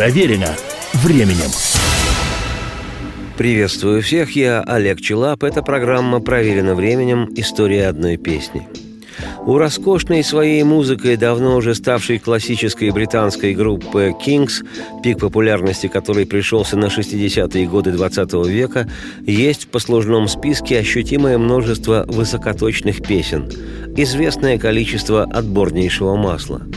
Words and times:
Проверено 0.00 0.56
временем. 0.94 1.50
Приветствую 3.36 4.00
всех, 4.00 4.34
я 4.34 4.62
Олег 4.62 4.98
Челап. 4.98 5.44
Это 5.44 5.62
программа 5.62 6.20
«Проверено 6.20 6.74
временем. 6.74 7.28
История 7.36 7.88
одной 7.88 8.16
песни». 8.16 8.66
У 9.44 9.58
роскошной 9.58 10.24
своей 10.24 10.62
музыкой, 10.62 11.18
давно 11.18 11.54
уже 11.54 11.74
ставшей 11.74 12.18
классической 12.18 12.90
британской 12.92 13.52
группы 13.52 14.14
Kings, 14.24 14.64
пик 15.02 15.18
популярности 15.18 15.86
которой 15.86 16.24
пришелся 16.24 16.78
на 16.78 16.86
60-е 16.86 17.66
годы 17.68 17.92
20 17.92 18.32
века, 18.46 18.88
есть 19.26 19.64
в 19.64 19.68
послужном 19.68 20.28
списке 20.28 20.78
ощутимое 20.78 21.36
множество 21.36 22.06
высокоточных 22.08 23.02
песен, 23.02 23.50
известное 23.98 24.56
количество 24.58 25.24
отборнейшего 25.24 26.16
масла– 26.16 26.62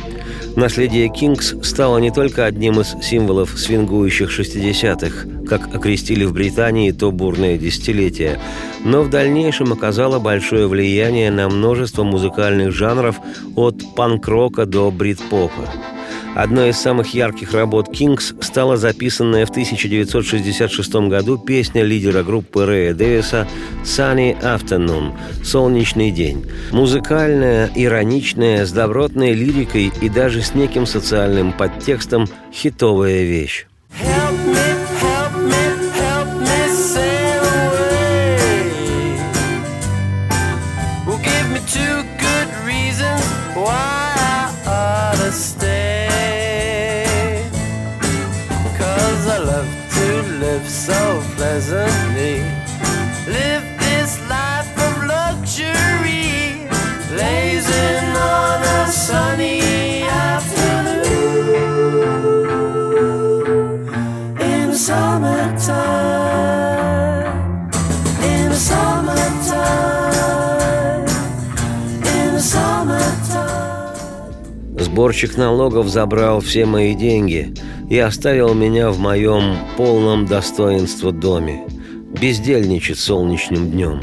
Наследие 0.55 1.09
Кингс 1.09 1.55
стало 1.63 1.97
не 1.97 2.11
только 2.11 2.45
одним 2.45 2.79
из 2.79 2.95
символов 3.01 3.57
свингующих 3.57 4.29
60-х, 4.29 5.47
как 5.47 5.73
окрестили 5.73 6.25
в 6.25 6.33
Британии 6.33 6.91
то 6.91 7.11
бурное 7.11 7.57
десятилетие, 7.57 8.39
но 8.85 9.01
в 9.01 9.09
дальнейшем 9.09 9.73
оказало 9.73 10.19
большое 10.19 10.67
влияние 10.67 11.31
на 11.31 11.49
множество 11.49 12.03
музыкальных 12.03 12.71
жанров 12.71 13.19
от 13.55 13.95
панк-рока 13.95 14.67
до 14.67 14.91
брит-попа. 14.91 15.69
Одной 16.35 16.69
из 16.69 16.77
самых 16.77 17.13
ярких 17.13 17.53
работ 17.53 17.91
Кингс 17.91 18.33
стала 18.41 18.75
записанная 18.75 19.45
в 19.45 19.51
1966 19.51 20.93
году 21.07 21.37
песня 21.37 21.83
лидера 21.83 22.23
группы 22.23 22.65
Рэя 22.65 22.93
Дэвиса 22.93 23.47
«Sunny 23.83 24.35
Afternoon»– 24.41 25.13
«Солнечный 25.43 26.09
день». 26.09 26.45
Музыкальная, 26.71 27.69
ироничная, 27.75 28.65
с 28.65 28.71
добротной 28.71 29.33
лирикой 29.33 29.91
и 30.01 30.09
даже 30.09 30.41
с 30.41 30.55
неким 30.55 30.87
социальным 30.87 31.53
подтекстом 31.53 32.25
хитовая 32.51 33.23
вещь. 33.23 33.67
Сборщик 74.83 75.37
налогов 75.37 75.87
забрал 75.87 76.41
все 76.41 76.65
мои 76.65 76.93
деньги 76.93 77.53
и 77.89 77.97
оставил 77.97 78.53
меня 78.53 78.89
в 78.89 78.99
моем 78.99 79.55
полном 79.77 80.25
достоинства 80.25 81.13
доме. 81.13 81.63
Бездельничать 82.19 82.99
солнечным 82.99 83.71
днем. 83.71 84.01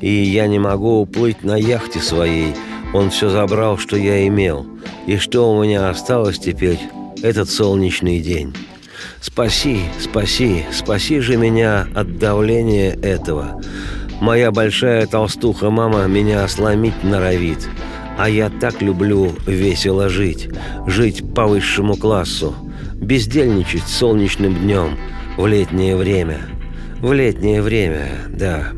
И 0.00 0.08
я 0.08 0.46
не 0.46 0.60
могу 0.60 1.00
уплыть 1.00 1.42
на 1.42 1.56
яхте 1.56 1.98
своей. 1.98 2.54
Он 2.92 3.10
все 3.10 3.28
забрал, 3.28 3.76
что 3.76 3.96
я 3.96 4.24
имел. 4.28 4.64
И 5.08 5.16
что 5.16 5.52
у 5.52 5.62
меня 5.64 5.90
осталось 5.90 6.38
теперь, 6.38 6.78
этот 7.20 7.50
солнечный 7.50 8.20
день. 8.20 8.54
Спаси, 9.20 9.80
спаси, 10.00 10.64
спаси 10.72 11.18
же 11.18 11.36
меня 11.36 11.88
от 11.92 12.18
давления 12.18 12.94
этого. 13.02 13.60
Моя 14.20 14.52
большая 14.52 15.08
толстуха 15.08 15.70
мама 15.70 16.06
меня 16.06 16.46
сломить 16.46 17.02
норовит. 17.02 17.68
А 18.16 18.28
я 18.28 18.48
так 18.48 18.80
люблю 18.80 19.32
весело 19.46 20.08
жить, 20.08 20.48
жить 20.86 21.22
по 21.34 21.46
высшему 21.46 21.96
классу, 21.96 22.54
бездельничать 22.94 23.82
солнечным 23.82 24.54
днем 24.54 24.96
в 25.36 25.46
летнее 25.46 25.96
время. 25.96 26.38
В 27.00 27.12
летнее 27.12 27.60
время, 27.60 28.08
да. 28.28 28.68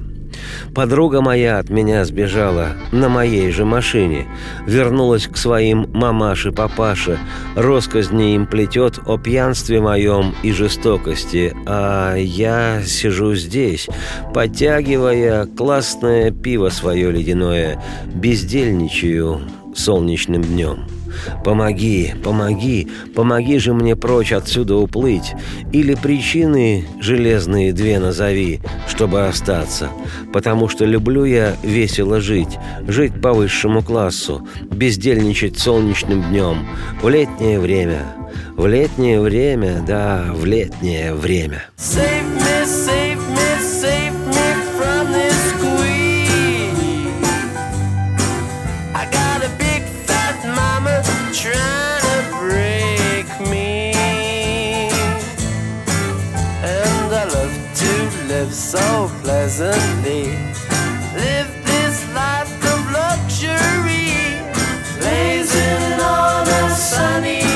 Подруга 0.77 1.23
моя 1.23 1.59
от 1.59 1.71
меня 1.71 2.05
сбежала 2.05 2.77
на 2.93 3.09
моей 3.09 3.51
же 3.51 3.65
машине, 3.65 4.27
вернулась 4.67 5.27
к 5.27 5.39
своим 5.39 5.89
мамаше-папаше, 5.95 7.19
росказни 7.55 8.35
им 8.35 8.47
плетет 8.47 9.01
о 9.07 9.17
пьянстве 9.17 9.81
моем 9.81 10.35
и 10.43 10.53
жестокости, 10.53 11.57
а 11.65 12.15
я 12.17 12.83
сижу 12.85 13.35
здесь, 13.35 13.89
подтягивая 14.35 15.47
классное 15.47 16.31
пиво 16.31 16.69
свое 16.69 17.11
ледяное, 17.11 17.83
бездельничаю 18.15 19.41
солнечным 19.75 20.43
днем». 20.43 20.96
Помоги, 21.45 22.15
помоги, 22.23 22.89
помоги 23.15 23.59
же 23.59 23.73
мне 23.73 23.97
прочь 23.97 24.33
отсюда 24.33 24.77
уплыть. 24.77 25.35
Или 25.73 25.95
причины 25.95 26.87
железные 27.01 27.73
две 27.73 27.99
назови, 27.99 28.61
чтобы 28.89 29.27
остаться. 29.27 29.91
Потому 30.33 30.69
что 30.69 30.85
люблю 30.85 31.25
я 31.25 31.57
весело 31.63 32.21
жить, 32.21 32.59
жить 32.87 33.21
по 33.21 33.33
высшему 33.33 33.83
классу, 33.83 34.47
бездельничать 34.71 35.59
солнечным 35.59 36.23
днем, 36.31 36.67
в 37.03 37.09
летнее 37.09 37.61
время. 37.61 38.05
В 38.57 38.67
летнее 38.67 39.21
время, 39.21 39.85
да, 39.87 40.31
в 40.33 40.45
летнее 40.45 41.15
время. 41.15 41.65
Save 41.77 42.25
me, 42.39 42.65
save 42.65 43.06
pleasantly. 59.57 60.25
Live 61.17 61.51
this 61.65 61.97
life 62.15 62.53
of 62.73 62.81
luxury, 62.93 64.13
blazing 65.01 66.01
on 66.01 66.47
a 66.49 66.71
sunny. 66.71 67.47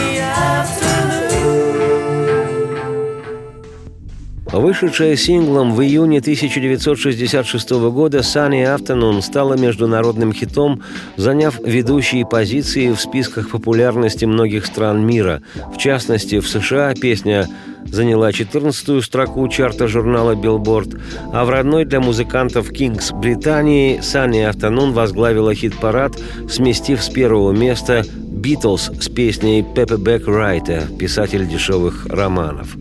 Вышедшая 4.53 5.15
синглом 5.16 5.75
в 5.75 5.81
июне 5.81 6.19
1966 6.19 7.71
года 7.71 8.19
«Sunny 8.19 8.65
Afternoon» 8.65 9.22
стала 9.22 9.55
международным 9.55 10.32
хитом, 10.32 10.82
заняв 11.17 11.61
ведущие 11.65 12.27
позиции 12.27 12.91
в 12.91 13.00
списках 13.00 13.50
популярности 13.50 14.25
многих 14.25 14.67
стран 14.67 15.06
мира. 15.06 15.41
В 15.72 15.77
частности, 15.77 16.41
в 16.41 16.49
США 16.49 16.94
песня 16.94 17.47
заняла 17.86 18.30
14-ю 18.30 19.02
строку 19.02 19.46
чарта 19.48 19.88
журнала 19.88 20.34
Billboard, 20.34 21.00
а 21.32 21.44
в 21.44 21.50
родной 21.50 21.84
для 21.84 22.00
музыкантов 22.00 22.70
Kings 22.70 23.14
Британии 23.18 24.00
Санни 24.00 24.41
Автонун 24.41 24.92
возглавила 24.92 25.54
хит-парад, 25.54 26.12
сместив 26.48 27.02
с 27.02 27.08
первого 27.08 27.52
места 27.52 28.04
«Битлз» 28.40 28.90
с 28.98 29.08
песней 29.10 29.62
«Пеппебек 29.62 30.26
Райта», 30.26 30.88
писатель 30.98 31.46
дешевых 31.46 32.06
романов. 32.06 32.74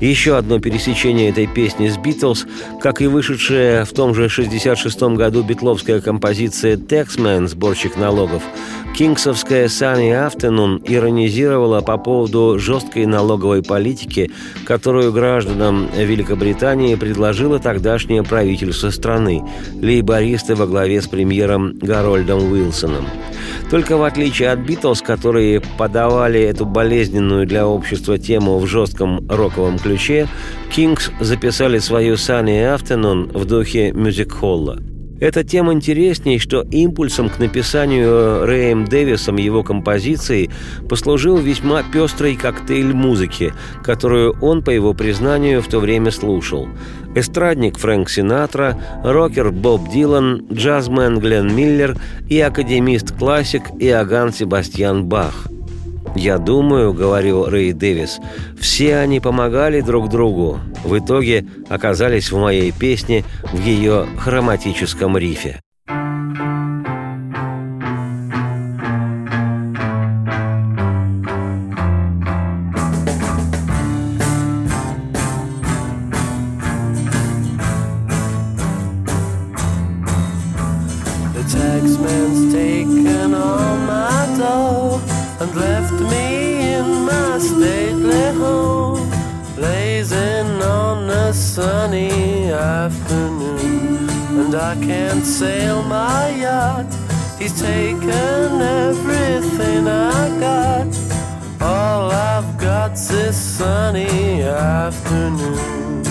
Еще 0.00 0.36
одно 0.36 0.60
пересечение 0.60 1.30
этой 1.30 1.48
песни 1.48 1.88
с 1.88 1.96
«Битлз», 1.96 2.46
как 2.80 3.02
и 3.02 3.08
вышедшая 3.08 3.84
в 3.84 3.90
том 3.90 4.14
же 4.14 4.28
66 4.28 5.02
году 5.16 5.42
битловская 5.42 6.00
композиция 6.00 6.76
«Тексмен» 6.76 7.48
сборщик 7.48 7.96
налогов, 7.96 8.44
кингсовская 8.96 9.66
«Sunny 9.66 10.12
Afternoon» 10.12 10.80
иронизировала 10.86 11.80
по 11.80 11.98
поводу 11.98 12.60
жесткой 12.60 13.06
налоговой 13.06 13.64
политики, 13.64 14.30
которую 14.64 15.12
гражданам 15.12 15.88
Великобритании 15.92 16.94
предложило 16.94 17.58
тогдашнее 17.58 18.22
правительство 18.22 18.90
страны, 18.90 19.42
лейбористы 19.82 20.54
во 20.54 20.68
главе 20.68 21.02
с 21.02 21.08
премьером 21.08 21.76
Гарольдом 21.80 22.52
Уилсоном. 22.52 23.06
Только 23.70 23.96
в 23.96 24.02
отличие 24.02 24.50
от 24.50 24.58
«Битлз», 24.58 25.00
которые 25.00 25.62
подавали 25.78 26.40
эту 26.40 26.66
болезненную 26.66 27.46
для 27.46 27.68
общества 27.68 28.18
тему 28.18 28.58
в 28.58 28.66
жестком 28.66 29.28
роковом 29.30 29.78
ключе, 29.78 30.26
«Кингс» 30.74 31.10
записали 31.20 31.78
свою 31.78 32.14
«Sunny 32.14 32.76
Afternoon» 32.76 33.36
в 33.38 33.44
духе 33.44 33.92
мюзик-холла– 33.92 34.80
эта 35.20 35.44
тема 35.44 35.72
интересней, 35.72 36.38
что 36.38 36.62
импульсом 36.62 37.28
к 37.28 37.38
написанию 37.38 38.44
Рэем 38.46 38.86
Дэвисом 38.86 39.36
его 39.36 39.62
композиции 39.62 40.50
послужил 40.88 41.36
весьма 41.36 41.82
пестрый 41.82 42.36
коктейль 42.36 42.94
музыки, 42.94 43.52
которую 43.84 44.36
он, 44.40 44.62
по 44.62 44.70
его 44.70 44.94
признанию, 44.94 45.62
в 45.62 45.68
то 45.68 45.78
время 45.78 46.10
слушал. 46.10 46.68
Эстрадник 47.14 47.78
Фрэнк 47.78 48.08
Синатра, 48.08 48.78
рокер 49.04 49.50
Боб 49.50 49.90
Дилан, 49.90 50.46
джазмен 50.52 51.18
Глен 51.18 51.54
Миллер 51.54 51.96
и 52.28 52.40
академист-классик 52.40 53.64
Иоганн 53.78 54.32
Себастьян 54.32 55.04
Бах– 55.04 55.48
«Я 56.14 56.38
думаю,— 56.38 56.92
говорил 56.94 57.46
Рэй 57.46 57.72
Дэвис,— 57.72 58.20
все 58.60 58.96
они 58.96 59.20
помогали 59.20 59.80
друг 59.80 60.08
другу. 60.08 60.60
В 60.84 60.98
итоге 60.98 61.46
оказались 61.68 62.32
в 62.32 62.38
моей 62.38 62.72
песне 62.72 63.24
в 63.52 63.60
ее 63.60 64.06
хроматическом 64.18 65.16
рифе». 65.16 65.60
and 85.40 85.54
left 85.56 85.92
me 85.92 86.74
in 86.74 87.04
my 87.06 87.38
stately 87.38 88.38
home, 88.38 89.10
blazing 89.54 90.60
on 90.62 91.08
a 91.08 91.32
sunny 91.32 92.50
afternoon. 92.52 94.08
And 94.38 94.54
I 94.54 94.74
can't 94.76 95.24
sail 95.24 95.82
my 95.82 96.28
yacht, 96.28 96.92
he's 97.38 97.58
taken 97.58 98.60
everything 98.84 99.88
I 99.88 100.28
got. 100.38 100.88
All 101.62 102.10
I've 102.10 102.58
got's 102.58 103.08
this 103.08 103.36
sunny 103.36 104.42
afternoon. 104.42 106.09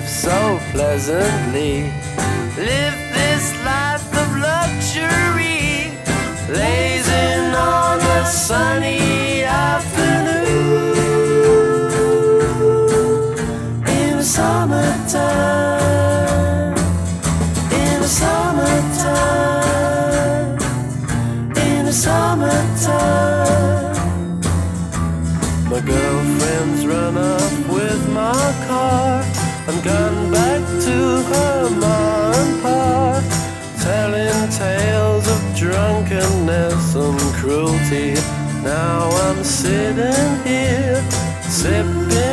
Live 0.00 0.08
so 0.08 0.58
pleasantly. 0.72 1.92
Live 2.56 2.98
this 3.12 3.52
life 3.64 4.12
of 4.16 4.36
luxury, 4.36 5.92
lazing 6.48 7.54
on 7.54 8.00
a 8.00 8.24
sunny 8.26 9.42
afternoon 9.42 10.96
in 13.86 14.16
the 14.16 14.24
summertime. 14.24 15.26
In 17.72 18.00
the 18.00 18.08
summertime. 18.08 19.38
In 21.56 21.84
the 21.84 21.92
summertime. 21.92 23.50
My 25.70 25.80
girlfriend's 25.80 26.86
run 26.86 27.16
up 27.18 27.52
with 27.68 28.08
my 28.08 28.54
car 28.66 29.29
and 29.70 29.84
gone 29.84 30.32
back 30.32 30.62
to 30.84 30.96
her 31.30 31.70
ma 31.78 32.32
and 32.34 32.62
pa, 32.62 33.22
telling 33.80 34.50
tales 34.50 35.26
of 35.28 35.40
drunkenness 35.56 36.94
and 36.96 37.20
cruelty. 37.38 38.14
Now 38.64 39.10
I'm 39.24 39.44
sitting 39.44 40.30
here, 40.44 41.00
sipping 41.42 42.29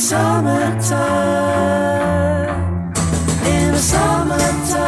summertime, 0.00 0.98
in 3.44 3.72
the 3.72 3.78
summertime, 3.78 4.80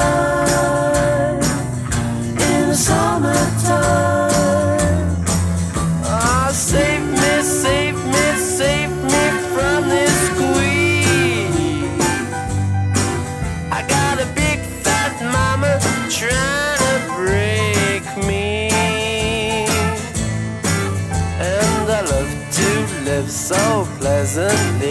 in 2.40 2.68
the 2.68 2.74
summertime. 2.74 4.30
Ah, 6.04 6.50
save 6.52 7.04
me, 7.04 7.42
save 7.42 7.96
me, 8.06 8.36
save 8.36 8.90
me 8.90 9.24
from 9.52 9.88
this 9.90 10.16
squeeze. 10.28 12.00
I 13.70 13.84
got 13.86 14.18
a 14.18 14.26
big 14.34 14.60
fat 14.82 15.14
mama 15.36 15.78
trying 16.08 16.78
to 16.84 16.92
break 17.16 18.04
me. 18.26 18.48
And 21.38 21.90
I 21.90 22.00
love 22.00 22.32
to 22.58 22.68
live 23.04 23.30
so 23.30 23.86
pleasantly. 23.98 24.81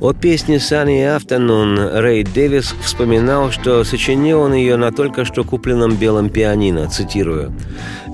О 0.00 0.14
песне 0.14 0.56
«Sunny 0.56 1.02
Afternoon» 1.14 2.00
Рэй 2.00 2.24
Дэвис 2.24 2.74
вспоминал, 2.82 3.50
что 3.50 3.84
сочинил 3.84 4.40
он 4.40 4.54
ее 4.54 4.76
на 4.76 4.92
только 4.92 5.26
что 5.26 5.44
купленном 5.44 5.96
белом 5.96 6.30
пианино, 6.30 6.88
цитирую. 6.88 7.52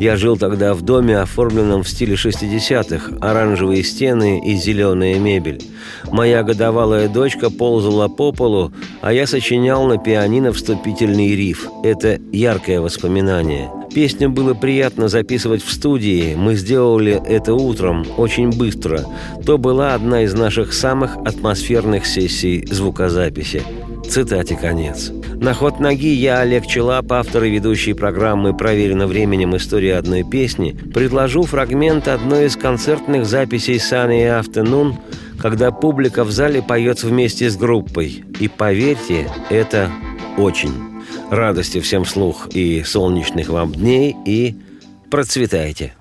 «Я 0.00 0.16
жил 0.16 0.36
тогда 0.36 0.74
в 0.74 0.82
доме, 0.82 1.16
оформленном 1.20 1.84
в 1.84 1.88
стиле 1.88 2.16
60-х, 2.16 3.18
оранжевые 3.20 3.84
стены 3.84 4.42
и 4.44 4.56
зеленая 4.56 5.20
мебель. 5.20 5.62
Моя 6.10 6.42
годовалая 6.42 7.08
дочка 7.08 7.50
ползала 7.50 8.08
по 8.08 8.32
полу, 8.32 8.72
а 9.00 9.12
я 9.12 9.28
сочинял 9.28 9.86
на 9.86 9.96
пианино 9.96 10.52
вступительный 10.52 11.36
риф. 11.36 11.68
Это 11.84 12.18
яркое 12.32 12.80
воспоминание. 12.80 13.70
Песню 13.96 14.28
было 14.28 14.52
приятно 14.52 15.08
записывать 15.08 15.62
в 15.62 15.72
студии. 15.72 16.34
Мы 16.34 16.56
сделали 16.56 17.18
это 17.26 17.54
утром, 17.54 18.04
очень 18.18 18.50
быстро. 18.50 19.06
То 19.46 19.56
была 19.56 19.94
одна 19.94 20.24
из 20.24 20.34
наших 20.34 20.74
самых 20.74 21.16
атмосферных 21.16 22.04
сессий 22.04 22.66
звукозаписи. 22.70 23.62
Цитате 24.06 24.54
конец. 24.54 25.10
На 25.36 25.54
ход 25.54 25.80
ноги 25.80 26.12
я, 26.12 26.40
Олег 26.40 26.66
Челап, 26.66 27.10
автор 27.10 27.44
и 27.44 27.50
ведущий 27.50 27.94
программы 27.94 28.54
«Проверено 28.54 29.06
временем. 29.06 29.56
История 29.56 29.96
одной 29.96 30.24
песни», 30.24 30.76
предложу 30.92 31.44
фрагмент 31.44 32.06
одной 32.06 32.48
из 32.48 32.56
концертных 32.56 33.24
записей 33.24 33.76
«Sunny 33.76 34.26
Afternoon», 34.28 34.92
когда 35.40 35.70
публика 35.70 36.24
в 36.24 36.30
зале 36.30 36.60
поет 36.60 37.02
вместе 37.02 37.48
с 37.48 37.56
группой. 37.56 38.24
И 38.40 38.48
поверьте, 38.48 39.26
это 39.48 39.90
очень. 40.36 40.95
Радости 41.30 41.80
всем 41.80 42.04
слух 42.04 42.46
и 42.50 42.84
солнечных 42.84 43.48
вам 43.48 43.72
дней, 43.72 44.16
и 44.24 44.54
процветайте. 45.10 45.92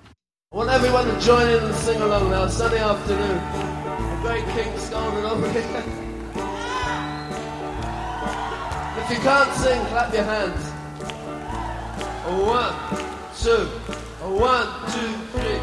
Want 0.53 0.69
everyone 0.69 1.07
join 1.19 1.49
in 1.49 1.63
and 1.63 1.75
sing 1.75 1.99
along 2.01 2.29
now. 2.29 2.47
Sunday 2.47 2.79
afternoon. 2.79 3.41
The 4.11 4.27
great 4.27 4.45
King's 4.55 4.87
Golden 4.89 5.25
over 5.25 5.49
here. 5.49 5.83
If 9.01 9.09
you 9.09 9.19
can't 9.23 9.53
sing, 9.55 9.81
clap 9.87 10.13
your 10.13 10.23
hands. 10.23 10.71
One, 12.25 12.73
two, 13.41 13.65
one, 14.21 14.67
two, 14.93 15.11
three. 15.33 15.59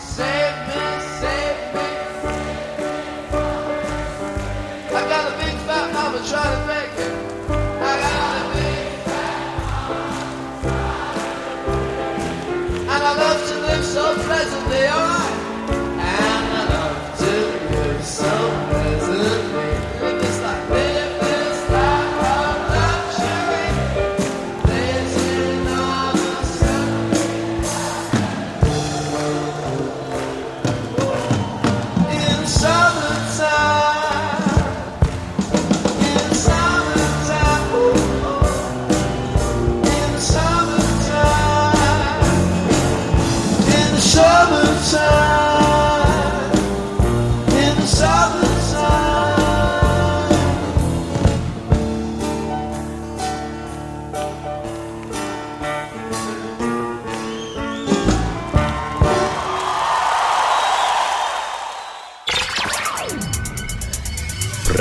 Save 0.00 0.56
me, 0.68 1.03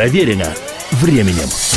Проверено 0.04 0.54
временем. 0.92 1.73